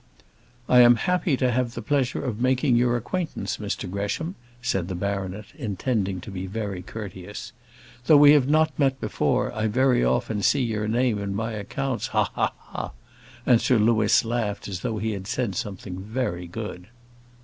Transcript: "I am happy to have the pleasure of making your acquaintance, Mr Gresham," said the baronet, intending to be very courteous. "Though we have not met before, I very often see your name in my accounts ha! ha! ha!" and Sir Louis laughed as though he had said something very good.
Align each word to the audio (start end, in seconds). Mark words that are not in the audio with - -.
"I 0.67 0.79
am 0.79 0.95
happy 0.95 1.37
to 1.37 1.51
have 1.51 1.75
the 1.75 1.81
pleasure 1.83 2.25
of 2.25 2.39
making 2.41 2.75
your 2.75 2.97
acquaintance, 2.97 3.57
Mr 3.57 3.87
Gresham," 3.87 4.33
said 4.59 4.87
the 4.87 4.95
baronet, 4.95 5.45
intending 5.55 6.19
to 6.21 6.31
be 6.31 6.47
very 6.47 6.81
courteous. 6.81 7.53
"Though 8.07 8.17
we 8.17 8.31
have 8.31 8.49
not 8.49 8.79
met 8.79 8.99
before, 8.99 9.53
I 9.53 9.67
very 9.67 10.03
often 10.03 10.41
see 10.41 10.63
your 10.63 10.87
name 10.87 11.19
in 11.21 11.35
my 11.35 11.51
accounts 11.51 12.07
ha! 12.07 12.31
ha! 12.33 12.51
ha!" 12.57 12.91
and 13.45 13.61
Sir 13.61 13.77
Louis 13.77 14.25
laughed 14.25 14.67
as 14.67 14.79
though 14.79 14.97
he 14.97 15.11
had 15.11 15.27
said 15.27 15.53
something 15.55 15.99
very 15.99 16.47
good. 16.47 16.87